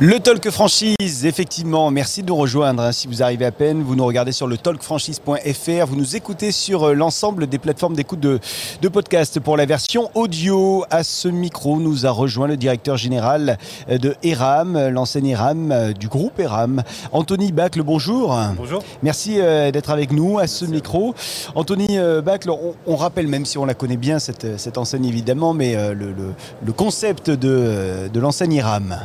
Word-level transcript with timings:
Le 0.00 0.20
Talk 0.20 0.48
Franchise, 0.50 1.26
effectivement, 1.26 1.90
merci 1.90 2.22
de 2.22 2.28
nous 2.28 2.36
rejoindre. 2.36 2.92
Si 2.92 3.08
vous 3.08 3.20
arrivez 3.20 3.46
à 3.46 3.50
peine, 3.50 3.82
vous 3.82 3.96
nous 3.96 4.06
regardez 4.06 4.30
sur 4.30 4.46
le 4.46 4.56
talkfranchise.fr, 4.56 5.86
vous 5.88 5.96
nous 5.96 6.14
écoutez 6.14 6.52
sur 6.52 6.84
euh, 6.84 6.92
l'ensemble 6.94 7.48
des 7.48 7.58
plateformes 7.58 7.96
d'écoute 7.96 8.20
de, 8.20 8.38
de 8.80 8.88
podcast. 8.88 9.40
Pour 9.40 9.56
la 9.56 9.66
version 9.66 10.08
audio, 10.14 10.84
à 10.90 11.02
ce 11.02 11.26
micro, 11.26 11.80
nous 11.80 12.06
a 12.06 12.10
rejoint 12.10 12.46
le 12.46 12.56
directeur 12.56 12.96
général 12.96 13.58
euh, 13.90 13.98
de 13.98 14.14
ERAM, 14.22 14.76
euh, 14.76 14.90
l'enseigne 14.90 15.26
ERAM 15.30 15.92
du 15.98 16.06
groupe 16.06 16.38
ERAM, 16.38 16.84
Anthony 17.10 17.50
Bacle, 17.50 17.82
bonjour. 17.82 18.38
Bonjour. 18.56 18.84
Merci 19.02 19.38
d'être 19.38 19.90
avec 19.90 20.12
nous 20.12 20.38
à 20.38 20.46
ce 20.46 20.64
micro. 20.64 21.12
Anthony 21.56 21.98
Bacle, 22.24 22.50
on, 22.50 22.74
on 22.86 22.94
rappelle, 22.94 23.26
même 23.26 23.44
si 23.46 23.58
on 23.58 23.64
la 23.64 23.74
connaît 23.74 23.96
bien, 23.96 24.20
cette, 24.20 24.60
cette 24.60 24.78
enseigne 24.78 25.06
évidemment, 25.06 25.54
mais 25.54 25.74
le, 25.92 26.12
le- 26.12 26.34
le 26.64 26.72
concept 26.72 27.30
de, 27.30 28.08
de 28.12 28.20
l'enseigne 28.20 28.54
ERAM. 28.54 28.96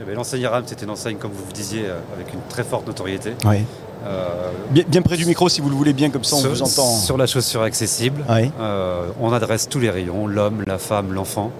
Eh 0.00 0.04
ben, 0.04 0.14
L'enseigne 0.14 0.46
RAM, 0.46 0.64
c'était 0.66 0.84
une 0.84 0.90
enseigne, 0.90 1.16
comme 1.16 1.32
vous 1.32 1.44
le 1.48 1.52
disiez, 1.52 1.86
euh, 1.86 1.98
avec 2.14 2.32
une 2.32 2.40
très 2.48 2.64
forte 2.64 2.86
notoriété. 2.86 3.32
Oui. 3.44 3.64
Euh, 4.06 4.50
Bien, 4.70 4.84
bien 4.86 5.02
près 5.02 5.16
du 5.16 5.24
micro 5.26 5.48
si 5.48 5.60
vous 5.60 5.68
le 5.70 5.74
voulez 5.74 5.92
bien, 5.92 6.10
comme 6.10 6.22
ça 6.22 6.36
on 6.36 6.40
sur, 6.40 6.50
vous 6.50 6.62
entend. 6.62 6.96
sur 6.96 7.16
la 7.16 7.26
chaussure 7.26 7.62
accessible, 7.62 8.22
Oui. 8.28 8.50
euh, 8.60 9.06
on 9.20 9.32
adresse 9.32 9.68
tous 9.68 9.80
les 9.80 9.90
rayons, 9.90 10.26
l'homme, 10.26 10.62
la 10.66 10.78
femme, 10.78 11.12
l'enfant, 11.12 11.50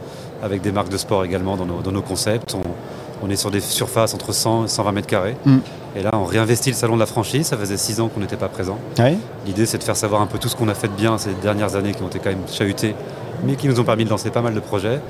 avec 0.42 0.60
des 0.62 0.70
marques 0.70 0.90
de 0.90 0.98
sport 0.98 1.24
également 1.24 1.56
dans 1.56 1.64
nos, 1.64 1.80
dans 1.80 1.92
nos 1.92 2.02
concepts. 2.02 2.54
On, 2.54 2.62
on 3.26 3.30
est 3.30 3.36
sur 3.36 3.50
des 3.50 3.60
surfaces 3.60 4.12
entre 4.14 4.32
100 4.32 4.66
et 4.66 4.68
120 4.68 4.92
mètres 4.92 5.06
carrés. 5.08 5.36
Mm. 5.46 5.56
Et 5.96 6.02
là, 6.02 6.10
on 6.12 6.24
réinvestit 6.24 6.70
le 6.70 6.76
salon 6.76 6.94
de 6.96 7.00
la 7.00 7.06
franchise. 7.06 7.46
Ça 7.46 7.56
faisait 7.56 7.78
six 7.78 7.98
ans 8.00 8.08
qu'on 8.08 8.20
n'était 8.20 8.36
pas 8.36 8.48
présent. 8.50 8.76
Oui. 8.98 9.16
L'idée, 9.46 9.64
c'est 9.64 9.78
de 9.78 9.84
faire 9.84 9.96
savoir 9.96 10.20
un 10.20 10.26
peu 10.26 10.38
tout 10.38 10.48
ce 10.48 10.54
qu'on 10.56 10.68
a 10.68 10.74
fait 10.74 10.88
de 10.88 10.92
bien 10.92 11.16
ces 11.16 11.32
dernières 11.42 11.74
années 11.76 11.94
qui 11.94 12.02
ont 12.02 12.08
été 12.08 12.18
quand 12.18 12.28
même 12.28 12.42
chahutées, 12.52 12.94
mais 13.44 13.56
qui 13.56 13.66
nous 13.68 13.80
ont 13.80 13.84
permis 13.84 14.04
de 14.04 14.10
lancer 14.10 14.28
pas 14.30 14.42
mal 14.42 14.52
de 14.52 14.60
projets. 14.60 15.00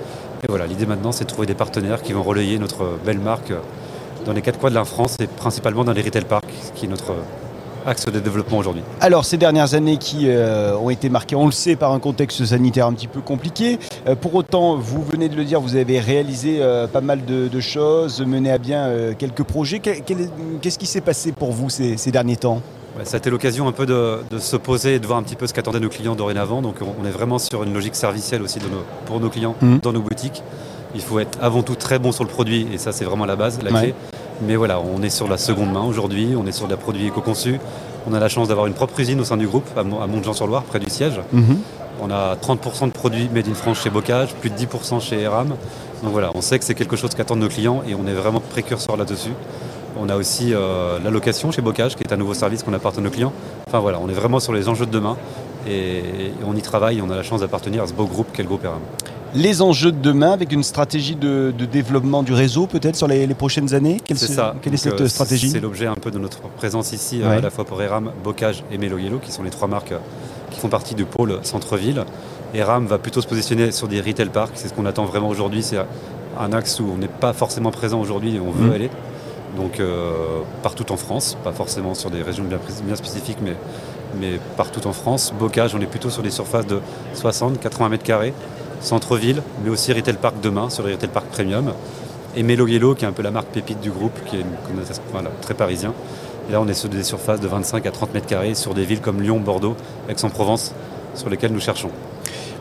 Voilà, 0.48 0.66
l'idée 0.66 0.86
maintenant, 0.86 1.12
c'est 1.12 1.24
de 1.24 1.28
trouver 1.28 1.46
des 1.46 1.54
partenaires 1.54 2.02
qui 2.02 2.12
vont 2.12 2.22
relayer 2.22 2.58
notre 2.58 2.98
belle 3.04 3.18
marque 3.18 3.52
dans 4.24 4.32
les 4.32 4.42
quatre 4.42 4.58
coins 4.58 4.70
de 4.70 4.74
la 4.74 4.84
France 4.84 5.16
et 5.20 5.26
principalement 5.26 5.84
dans 5.84 5.92
les 5.92 6.02
retail 6.02 6.24
parks, 6.24 6.52
qui 6.74 6.86
est 6.86 6.88
notre 6.88 7.14
axe 7.86 8.06
de 8.06 8.18
développement 8.18 8.58
aujourd'hui. 8.58 8.82
Alors 9.00 9.24
ces 9.24 9.36
dernières 9.36 9.74
années 9.74 9.96
qui 9.96 10.28
euh, 10.28 10.76
ont 10.76 10.90
été 10.90 11.08
marquées, 11.08 11.36
on 11.36 11.46
le 11.46 11.52
sait, 11.52 11.76
par 11.76 11.92
un 11.92 12.00
contexte 12.00 12.44
sanitaire 12.44 12.86
un 12.86 12.92
petit 12.92 13.06
peu 13.06 13.20
compliqué. 13.20 13.78
Euh, 14.06 14.16
pour 14.16 14.34
autant, 14.34 14.76
vous 14.76 15.02
venez 15.02 15.28
de 15.28 15.36
le 15.36 15.44
dire, 15.44 15.60
vous 15.60 15.76
avez 15.76 16.00
réalisé 16.00 16.58
euh, 16.60 16.86
pas 16.86 17.00
mal 17.00 17.24
de, 17.24 17.60
choses, 17.60 18.20
mené 18.20 18.50
à 18.50 18.58
bien 18.58 19.14
quelques 19.18 19.42
projets. 19.42 19.80
Qu'est-ce 19.80 20.78
qui 20.78 20.86
s'est 20.86 21.00
passé 21.00 21.32
pour 21.32 21.52
vous 21.52 21.70
ces 21.70 22.10
derniers 22.10 22.36
temps? 22.36 22.60
Ouais, 22.98 23.04
ça 23.04 23.16
a 23.16 23.18
été 23.18 23.28
l'occasion 23.30 23.68
un 23.68 23.72
peu 23.72 23.84
de, 23.84 24.20
de 24.30 24.38
se 24.38 24.56
poser 24.56 24.94
et 24.94 24.98
de 24.98 25.06
voir 25.06 25.18
un 25.18 25.22
petit 25.22 25.36
peu 25.36 25.46
ce 25.46 25.52
qu'attendaient 25.52 25.80
nos 25.80 25.88
clients 25.90 26.14
dorénavant. 26.14 26.62
Donc 26.62 26.76
on, 26.80 26.94
on 27.02 27.06
est 27.06 27.10
vraiment 27.10 27.38
sur 27.38 27.62
une 27.62 27.74
logique 27.74 27.94
servicielle 27.94 28.42
aussi 28.42 28.58
de 28.58 28.64
nos- 28.64 28.84
pour 29.04 29.20
nos 29.20 29.28
clients 29.28 29.54
Mhm. 29.60 29.80
dans 29.80 29.92
nos 29.92 30.00
boutiques. 30.00 30.42
Il 30.94 31.02
faut 31.02 31.18
être 31.18 31.38
avant 31.42 31.62
tout 31.62 31.74
très 31.74 31.98
bon 31.98 32.10
sur 32.12 32.24
le 32.24 32.30
produit 32.30 32.66
et 32.72 32.78
ça 32.78 32.92
c'est 32.92 33.04
vraiment 33.04 33.26
la 33.26 33.36
base, 33.36 33.58
la 33.62 33.70
Ouais. 33.72 33.80
clé. 33.80 33.94
Mais 34.46 34.56
voilà, 34.56 34.80
on 34.80 35.02
est 35.02 35.10
sur 35.10 35.28
la 35.28 35.36
seconde 35.36 35.72
main 35.72 35.82
aujourd'hui, 35.84 36.34
on 36.38 36.46
est 36.46 36.52
sur 36.52 36.68
des 36.68 36.76
produits 36.76 37.06
éco-conçus. 37.06 37.58
On 38.08 38.14
a 38.14 38.20
la 38.20 38.28
chance 38.28 38.48
d'avoir 38.48 38.66
une 38.66 38.72
propre 38.74 38.98
usine 39.00 39.20
au 39.20 39.24
sein 39.24 39.36
du 39.36 39.46
groupe 39.46 39.66
à 39.76 39.82
Mont- 39.82 40.00
à 40.00 40.06
Montjean-sur-Loire, 40.06 40.62
près 40.62 40.78
du 40.78 40.88
siège. 40.88 41.20
On 42.00 42.10
a 42.10 42.36
30% 42.36 42.86
de 42.86 42.92
produits 42.92 43.28
made 43.34 43.48
in 43.48 43.54
France 43.54 43.80
chez 43.82 43.88
Bocage, 43.90 44.34
plus 44.34 44.50
de 44.50 44.54
10% 44.54 45.00
chez 45.00 45.20
Eram. 45.22 45.48
Donc 46.02 46.12
voilà, 46.12 46.30
on 46.34 46.42
sait 46.42 46.58
que 46.58 46.64
c'est 46.64 46.74
quelque 46.74 46.94
chose 46.96 47.14
qu'attendent 47.14 47.40
nos 47.40 47.48
clients 47.48 47.82
et 47.88 47.94
on 47.94 48.06
est 48.06 48.12
vraiment 48.12 48.40
précurseur 48.40 48.96
là-dessus. 48.98 49.30
On 49.98 50.08
a 50.08 50.16
aussi 50.16 50.52
euh, 50.52 50.98
la 51.02 51.10
location 51.10 51.50
chez 51.50 51.62
Bocage, 51.62 51.96
qui 51.96 52.02
est 52.04 52.12
un 52.12 52.16
nouveau 52.16 52.34
service 52.34 52.62
qu'on 52.62 52.72
apporte 52.74 52.98
à 52.98 53.00
nos 53.00 53.10
clients. 53.10 53.32
Enfin 53.66 53.78
voilà, 53.78 53.98
on 54.00 54.08
est 54.08 54.12
vraiment 54.14 54.40
sur 54.40 54.52
les 54.52 54.68
enjeux 54.68 54.86
de 54.86 54.90
demain 54.90 55.16
et, 55.66 55.98
et 55.98 56.32
on 56.46 56.54
y 56.54 56.62
travaille 56.62 56.98
et 56.98 57.02
on 57.02 57.10
a 57.10 57.16
la 57.16 57.22
chance 57.22 57.40
d'appartenir 57.40 57.82
à 57.82 57.86
ce 57.86 57.92
beau 57.94 58.04
groupe 58.06 58.28
qu'est 58.32 58.42
le 58.42 58.48
groupe 58.48 58.64
Eram. 58.64 58.80
Les 59.34 59.60
enjeux 59.62 59.92
de 59.92 60.00
demain 60.00 60.30
avec 60.32 60.52
une 60.52 60.62
stratégie 60.62 61.16
de, 61.16 61.52
de 61.56 61.64
développement 61.66 62.22
du 62.22 62.32
réseau 62.32 62.66
peut-être 62.66 62.96
sur 62.96 63.08
les, 63.08 63.26
les 63.26 63.34
prochaines 63.34 63.74
années? 63.74 63.98
Quelle, 64.04 64.18
C'est 64.18 64.26
se- 64.28 64.32
ça. 64.34 64.54
Quelle 64.62 64.74
est 64.74 64.84
Donc, 64.84 64.92
cette 64.92 65.00
euh, 65.00 65.08
stratégie? 65.08 65.50
C'est 65.50 65.60
l'objet 65.60 65.86
un 65.86 65.94
peu 65.94 66.10
de 66.10 66.18
notre 66.18 66.40
présence 66.56 66.92
ici, 66.92 67.20
euh, 67.22 67.28
Ouais. 67.30 67.36
à 67.36 67.40
la 67.40 67.50
fois 67.50 67.64
pour 67.64 67.82
Eram, 67.82 68.12
Bocage 68.22 68.64
et 68.70 68.78
Melo 68.78 68.98
Yellow, 68.98 69.18
qui 69.18 69.32
sont 69.32 69.42
les 69.42 69.50
trois 69.50 69.66
marques 69.68 69.92
euh, 69.92 69.98
qui 70.50 70.60
font 70.60 70.68
partie 70.68 70.94
du 70.94 71.04
pôle 71.04 71.38
centre-ville. 71.42 72.04
Eram 72.54 72.86
va 72.86 72.98
plutôt 72.98 73.20
se 73.20 73.26
positionner 73.26 73.72
sur 73.72 73.88
des 73.88 74.00
retail 74.00 74.28
parks, 74.28 74.52
c'est 74.54 74.68
ce 74.68 74.74
qu'on 74.74 74.86
attend 74.86 75.04
vraiment 75.04 75.28
aujourd'hui. 75.28 75.62
C'est 75.62 75.78
un 76.38 76.52
axe 76.52 76.80
où 76.80 76.88
on 76.94 76.96
n'est 76.98 77.08
pas 77.08 77.32
forcément 77.32 77.70
présent 77.72 78.00
aujourd'hui 78.00 78.36
et 78.36 78.40
on 78.40 78.50
veut 78.52 78.68
Mhm. 78.68 78.72
aller. 78.72 78.90
Donc 79.56 79.80
euh, 79.80 80.12
partout 80.62 80.92
en 80.92 80.96
France, 80.96 81.36
pas 81.42 81.52
forcément 81.52 81.94
sur 81.94 82.10
des 82.10 82.22
régions 82.22 82.44
bien, 82.44 82.96
spécifiques, 82.96 83.38
mais, 83.42 83.54
mais 84.20 84.38
partout 84.56 84.86
en 84.86 84.92
France. 84.92 85.32
Bocage, 85.38 85.74
on 85.74 85.80
est 85.80 85.86
plutôt 85.86 86.10
sur 86.10 86.22
des 86.22 86.30
surfaces 86.30 86.66
de 86.66 86.80
60-80 87.16 87.88
mètres 87.88 88.04
carrés, 88.04 88.34
centre-ville, 88.80 89.42
mais 89.64 89.70
aussi 89.70 89.92
retail 89.92 90.16
park 90.16 90.36
demain, 90.42 90.68
sur 90.68 90.86
les 90.86 90.92
retail 90.92 91.08
park 91.08 91.26
premium. 91.28 91.72
Et 92.36 92.42
Melo 92.42 92.66
Yellow, 92.66 92.94
qui 92.94 93.06
est 93.06 93.08
un 93.08 93.12
peu 93.12 93.22
la 93.22 93.30
marque 93.30 93.48
pépite 93.48 93.80
du 93.80 93.90
groupe, 93.90 94.12
qui 94.26 94.36
est 94.36 94.44
très 95.40 95.54
parisien. 95.54 95.94
Et 96.48 96.52
là, 96.52 96.60
on 96.60 96.68
est 96.68 96.74
sur 96.74 96.90
des 96.90 97.02
surfaces 97.02 97.40
de 97.40 97.48
25 97.48 97.86
à 97.86 97.90
30 97.90 98.12
mètres 98.12 98.26
carrés 98.26 98.54
sur 98.54 98.74
des 98.74 98.84
villes 98.84 99.00
comme 99.00 99.22
Lyon, 99.22 99.40
Bordeaux, 99.40 99.74
Aix-en-Provence, 100.08 100.74
sur 101.14 101.30
lesquelles 101.30 101.52
nous 101.52 101.60
cherchons. 101.60 101.90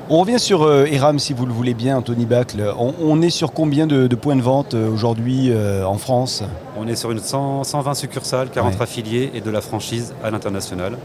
On 0.07 0.19
revient 0.19 0.37
sur 0.39 0.61
euh, 0.63 0.85
Eram 0.85 1.17
si 1.17 1.33
vous 1.33 1.47
le 1.47 1.53
voulez 1.53 1.73
bien, 1.73 1.97
Anthony 1.97 2.25
Bacle. 2.25 2.63
On, 2.77 2.93
on 3.01 3.21
est 3.23 3.31
sur 3.31 3.53
combien 3.53 3.87
de, 3.87 4.05
de 4.05 4.15
points 4.15 4.35
de 4.35 4.41
vente 4.41 4.75
euh, 4.75 4.87
aujourd'hui 4.89 5.49
euh, 5.49 5.83
en 5.83 5.97
France? 5.97 6.43
On 6.77 6.87
est 6.87 6.95
sur 6.95 7.09
une 7.11 7.19
100 7.19 7.63
120 7.63 7.93
succursales, 7.95 8.49
40 8.51 8.75
Ouais. 8.75 8.81
affiliés 8.83 9.31
et 9.33 9.41
de 9.41 9.49
la 9.49 9.61
franchise 9.61 10.13
à 10.23 10.29
l'international. 10.29 10.97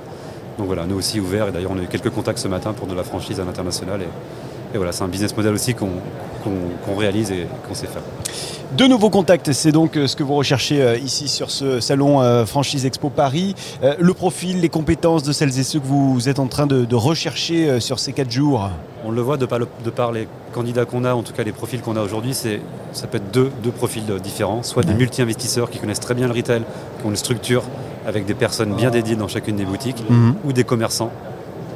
Donc 0.59 0.67
voilà, 0.67 0.85
nous 0.85 0.97
aussi 0.97 1.19
ouverts. 1.19 1.49
Et 1.49 1.53
d'ailleurs, 1.53 1.71
on 1.75 1.79
a 1.79 1.83
eu 1.83 1.87
quelques 1.87 2.11
contacts 2.11 2.41
ce 2.41 2.49
matin 2.49 2.75
pour 2.75 2.87
de 2.89 2.95
la 2.95 3.03
franchise 3.03 3.41
à 3.41 3.45
l'international. 3.45 4.03
Et, 4.03 4.09
et 4.75 4.77
voilà, 4.77 4.93
c'est 4.93 5.03
un 5.03 5.09
business 5.09 5.37
model 5.37 5.53
aussi 5.55 5.75
qu'on 5.75 6.97
réalise 6.97 7.31
et 7.31 7.47
qu'on 7.69 7.75
sait 7.75 7.87
faire. 7.87 8.03
De 8.77 8.87
nouveaux 8.87 9.11
contacts, 9.11 9.51
c'est 9.53 9.73
donc 9.73 9.97
euh, 9.97 10.07
ce 10.07 10.15
que 10.15 10.23
vous 10.23 10.37
recherchez 10.37 10.81
euh, 10.81 10.97
ici 10.97 11.27
sur 11.27 11.51
ce 11.51 11.81
salon 11.81 12.21
euh, 12.23 12.47
Franchise 12.47 12.87
Expo 12.87 13.11
Paris. 13.11 13.57
Le 13.99 14.15
profil, 14.15 14.61
les 14.61 14.69
compétences 14.69 15.25
de 15.25 15.33
celles 15.33 15.59
et 15.59 15.65
ceux 15.65 15.81
que 15.81 15.87
vous 15.87 16.29
êtes 16.29 16.39
en 16.39 16.47
train 16.47 16.67
de, 16.69 16.85
de 16.85 16.95
rechercher 16.95 17.81
sur 17.81 17.99
ces 17.99 18.13
quatre 18.13 18.31
jours? 18.31 18.71
On 19.05 19.11
le 19.11 19.21
voit 19.23 19.37
de 19.39 19.47
par, 19.47 19.59
le- 19.59 19.67
de 19.85 19.91
par 19.91 20.13
les 20.13 20.29
candidats 20.53 20.85
qu'on 20.85 21.05
a, 21.05 21.15
en 21.15 21.23
tout 21.23 21.33
cas 21.33 21.43
les 21.43 21.53
profils 21.53 21.81
qu'on 21.81 21.97
a 21.97 22.03
aujourd'hui, 22.03 22.33
ça 22.35 23.07
peut 23.09 23.17
être 23.17 23.31
deux, 23.33 23.51
deux 23.63 23.71
profils 23.73 24.05
différents, 24.23 24.63
soit 24.63 24.85
des 24.85 24.95
multi-investisseurs 24.95 25.69
qui 25.71 25.79
connaissent 25.79 26.01
très 26.01 26.15
bien 26.15 26.27
le 26.29 26.35
retail, 26.35 26.63
qui 27.01 27.07
ont 27.07 27.11
une 27.11 27.17
structure 27.17 27.63
avec 28.07 28.25
des 28.27 28.35
personnes 28.35 28.75
bien 28.75 28.91
dédiées 28.91 29.17
dans 29.17 29.29
chacune 29.29 29.57
des 29.57 29.65
boutiques, 29.65 30.05
Mhm. 30.09 30.35
ou 30.45 30.53
des 30.53 30.65
commerçants 30.65 31.11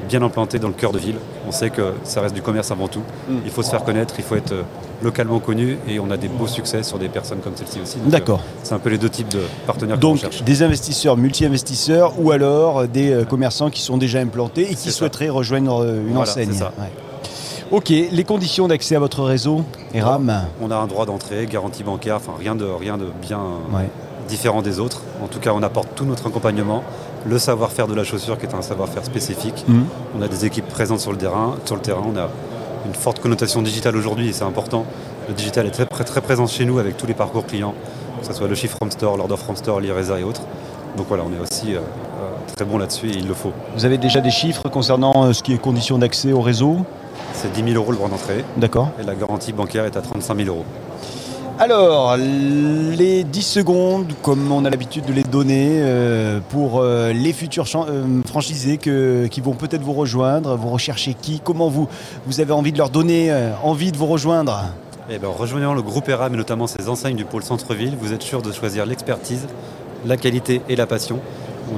bien 0.05 0.23
implantés 0.23 0.59
dans 0.59 0.69
le 0.69 0.75
cœur 0.75 0.93
de 0.93 0.99
ville. 0.99 1.17
On 1.49 1.53
sait 1.53 1.71
que 1.71 1.93
ça 2.05 2.21
reste 2.21 2.35
du 2.35 2.43
commerce 2.43 2.71
avant 2.71 2.89
tout. 2.89 3.03
Mhm. 3.29 3.41
Il 3.45 3.51
faut 3.51 3.63
se 3.63 3.71
faire 3.71 3.85
connaître, 3.85 4.15
il 4.19 4.25
faut 4.25 4.37
être 4.37 4.53
euh, 4.53 4.63
localement 5.03 5.39
connu 5.41 5.79
et 5.89 5.99
on 5.99 6.11
a 6.11 6.17
des 6.17 6.29
beaux 6.29 6.47
succès 6.47 6.83
sur 6.83 6.99
des 6.99 7.09
personnes 7.09 7.41
comme 7.41 7.55
celle-ci 7.57 7.81
aussi. 7.83 7.99
D'accord. 8.07 8.41
euh, 8.41 8.61
C'est 8.63 8.75
un 8.75 8.79
peu 8.79 8.91
les 8.91 8.99
deux 8.99 9.11
types 9.11 9.29
de 9.29 9.41
partenaires 9.67 9.99
Donc 9.99 10.21
des 10.45 10.63
investisseurs, 10.63 11.17
multi-investisseurs 11.17 12.15
ou 12.19 12.31
alors 12.31 12.81
euh, 12.81 12.87
des 12.87 13.11
euh, 13.13 13.25
commerçants 13.25 13.71
qui 13.71 13.81
sont 13.83 13.97
déjà 13.97 14.21
implantés 14.21 14.63
et 14.71 14.75
qui 14.75 14.91
ça. 14.91 14.99
souhaiteraient 14.99 15.29
rejoindre 15.29 15.85
une 15.85 16.15
Voilà, 16.15 16.31
enseigne. 16.31 16.51
c'est 16.53 16.59
ça. 16.59 16.73
Ouais. 16.79 16.89
Ok, 17.71 17.89
les 17.89 18.25
conditions 18.25 18.69
d'accès 18.69 18.95
à 18.95 18.99
votre 18.99 19.23
réseau, 19.23 19.63
Eram 19.95 20.33
On 20.61 20.71
a 20.71 20.77
un 20.77 20.87
droit 20.87 21.07
d'entrée, 21.07 21.47
garantie 21.47 21.83
bancaire, 21.83 22.17
enfin 22.17 22.33
rien 22.39 22.55
de, 22.55 22.65
rien 22.67 22.99
de 22.99 23.07
bien 23.23 23.41
Ouais. 23.73 23.89
différent 24.29 24.61
des 24.63 24.79
autres. 24.81 25.03
En 25.23 25.27
tout 25.29 25.41
cas, 25.41 25.51
on 25.55 25.63
apporte 25.63 25.89
tout 25.97 26.05
notre 26.05 26.27
accompagnement, 26.29 26.85
le 27.27 27.39
savoir-faire 27.39 27.87
de 27.87 27.95
la 27.95 28.05
chaussure 28.05 28.39
qui 28.39 28.47
est 28.47 28.55
un 28.55 28.63
savoir-faire 28.63 29.05
spécifique. 29.05 29.65
Mhm. 29.69 29.87
On 30.19 30.23
a 30.23 30.29
des 30.29 30.45
équipes 30.45 30.69
présentes 30.69 31.01
sur 31.01 31.13
le 31.13 31.19
terrain. 31.19 31.57
Sur 31.65 31.77
le 31.77 31.83
terrain, 31.83 32.03
on 32.07 32.17
a 32.17 32.29
une 32.87 32.95
forte 32.95 33.21
connotation 33.21 33.63
digitale 33.63 33.97
aujourd'hui 33.97 34.29
et 34.29 34.33
c'est 34.33 34.45
important. 34.45 34.85
Le 35.29 35.35
digital 35.35 35.67
est 35.67 35.71
très, 35.71 35.87
très, 35.87 36.05
très 36.05 36.21
présent 36.21 36.47
chez 36.47 36.65
nous 36.65 36.79
avec 36.79 36.97
tous 36.97 37.07
les 37.07 37.15
parcours 37.15 37.47
clients, 37.47 37.75
que 38.21 38.27
ce 38.27 38.33
soit 38.33 38.49
le 38.49 38.55
chiffre 38.55 38.77
from 38.77 38.91
store, 38.91 39.17
l'order 39.17 39.37
from 39.37 39.57
store, 39.57 39.81
l'IRESA 39.81 40.21
et 40.21 40.25
autres. 40.25 40.43
Donc 40.97 41.07
voilà, 41.09 41.25
on 41.27 41.33
est 41.35 41.41
aussi 41.41 41.75
euh, 41.75 41.79
euh, 41.79 42.55
très 42.55 42.65
bon 42.65 42.79
là-dessus 42.79 43.09
et 43.09 43.17
il 43.17 43.27
le 43.27 43.35
faut. 43.35 43.53
Vous 43.75 43.85
avez 43.85 43.99
déjà 43.99 44.21
des 44.21 44.31
chiffres 44.31 44.69
concernant 44.69 45.25
euh, 45.25 45.33
ce 45.33 45.43
qui 45.43 45.55
est 45.55 45.59
conditions 45.59 45.99
d'accès 45.99 46.33
au 46.33 46.41
réseau? 46.41 46.85
C'est 47.33 47.51
10 47.53 47.73
000 47.73 47.75
euros 47.75 47.91
le 47.91 47.97
droit 47.97 48.09
d'entrée 48.09 48.45
D'accord. 48.57 48.91
et 49.01 49.03
la 49.03 49.15
garantie 49.15 49.53
bancaire 49.53 49.87
est 49.87 49.97
à 49.97 50.03
35 50.03 50.37
000 50.37 50.49
euros. 50.49 50.65
Alors, 51.57 52.17
les 52.17 53.23
10 53.23 53.43
secondes, 53.43 54.13
comme 54.23 54.51
on 54.51 54.65
a 54.65 54.71
l'habitude 54.71 55.05
de 55.05 55.13
les 55.13 55.23
donner, 55.23 55.69
euh, 55.83 56.41
pour 56.49 56.81
euh, 56.81 57.13
les 57.13 57.33
futurs 57.33 57.67
euh, 57.77 58.23
franchisés 58.27 58.77
qui 58.77 59.41
vont 59.41 59.53
peut-être 59.53 59.83
vous 59.83 59.93
rejoindre, 59.93 60.57
vous 60.57 60.71
recherchez 60.71 61.15
qui 61.15 61.41
Comment 61.45 61.69
vous, 61.69 61.89
avez 62.41 62.53
envie 62.53 62.73
de 62.73 62.79
leur 62.79 62.91
donner 62.91 63.33
envie 63.63 63.93
de 63.93 63.97
vous 63.97 64.07
rejoindre? 64.07 64.65
Eh 65.09 65.19
ben, 65.19 65.29
en 65.29 65.33
rejoignant 65.33 65.75
le 65.75 65.83
groupe 65.83 66.09
ERAM 66.09 66.35
et 66.35 66.37
notamment 66.37 66.67
ses 66.67 66.89
enseignes 66.89 67.17
du 67.17 67.25
pôle 67.25 67.45
centre-ville, 67.45 67.97
vous 68.01 68.13
êtes 68.13 68.23
sûr 68.23 68.43
de 68.43 68.51
choisir 68.51 68.85
l'expertise, 68.85 69.47
la 70.05 70.17
qualité 70.17 70.61
et 70.69 70.75
la 70.75 70.87
passion. 70.87 71.21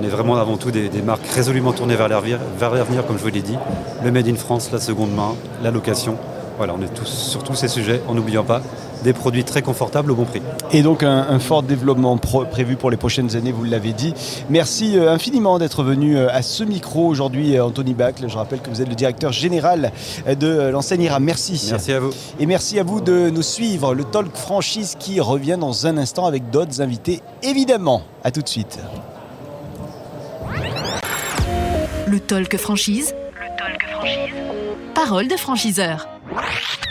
On 0.01 0.03
est 0.03 0.09
vraiment 0.09 0.37
avant 0.37 0.57
tout 0.57 0.71
des, 0.71 0.89
marques 1.05 1.27
résolument 1.27 1.73
tournées 1.73 1.97
vers 1.97 2.09
l'avenir, 2.09 3.07
comme 3.07 3.19
je 3.19 3.23
vous 3.23 3.29
l'ai 3.29 3.43
dit. 3.43 3.59
Le 4.03 4.11
Made 4.11 4.27
in 4.27 4.37
France, 4.37 4.71
la 4.73 4.81
seconde 4.81 5.15
main, 5.15 5.35
la 5.63 5.71
location. 5.71 6.17
Voilà, 6.57 6.75
on 6.75 6.83
est 6.83 6.95
tous 6.95 7.07
sur 7.07 7.43
tous 7.43 7.55
ces 7.55 7.69
sujets 7.69 8.01
en 8.09 8.15
n'oubliant 8.15 8.45
pas 8.45 8.63
des 9.03 9.13
produits 9.13 9.45
très 9.45 9.63
confortables 9.63 10.11
au 10.11 10.15
bon 10.15 10.25
prix. 10.25 10.43
Et 10.73 10.83
donc 10.83 11.03
un, 11.03 11.39
fort 11.39 11.63
développement 11.63 12.17
prévu 12.17 12.77
pour 12.77 12.91
les 12.91 12.97
prochaines 12.97 13.37
années, 13.37 13.53
vous 13.53 13.65
l'avez 13.65 13.93
dit. 13.93 14.15
Merci 14.49 14.99
euh, 14.99 15.13
infiniment 15.13 15.59
d'être 15.59 15.83
venu 15.83 16.17
euh, 16.17 16.29
à 16.31 16.43
ce 16.43 16.65
micro 16.65 17.07
aujourd'hui, 17.07 17.57
euh, 17.57 17.65
Anthony 17.65 17.95
Bach. 17.95 18.15
Je 18.27 18.37
rappelle 18.37 18.61
que 18.61 18.71
vous 18.71 18.81
êtes 18.81 18.89
le 18.89 18.95
directeur 18.95 19.33
général 19.33 19.93
de 20.27 20.69
l'enseigne 20.71 21.03
IRA. 21.03 21.21
Merci. 21.21 21.69
Merci 21.71 21.93
à 21.93 22.01
vous. 22.01 22.11
Et 22.41 22.47
merci 22.47 22.79
à 22.79 22.83
vous 22.83 23.01
de 23.01 23.31
nous 23.31 23.43
suivre. 23.43 23.95
Le 23.95 24.05
Talk 24.05 24.35
Franchise 24.35 24.97
qui 24.99 25.21
revient 25.21 25.59
dans 25.61 25.87
un 25.87 25.99
instant 25.99 26.27
avec 26.27 26.51
d'autres 26.51 26.81
invités, 26.81 27.21
évidemment. 27.43 28.03
À 28.25 28.31
tout 28.31 28.43
de 28.43 28.49
suite. 28.49 28.79
Le 32.07 32.19
Talk 32.19 32.57
Franchise. 32.57 33.15
Le 33.35 33.57
Talk 33.57 33.83
Franchise. 33.89 34.35
Parole 34.95 35.29
de 35.29 35.37
franchiseur. 35.37 36.16
right. 36.37 36.86